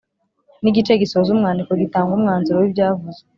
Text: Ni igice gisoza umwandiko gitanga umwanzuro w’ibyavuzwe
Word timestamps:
Ni 0.61 0.67
igice 0.71 0.91
gisoza 1.01 1.29
umwandiko 1.35 1.71
gitanga 1.81 2.11
umwanzuro 2.17 2.57
w’ibyavuzwe 2.59 3.27